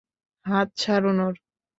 হাত 0.45 0.67
ছাড়ুন 0.81 1.17
ওর। 1.25 1.35